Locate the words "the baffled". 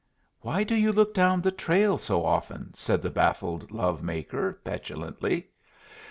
3.03-3.69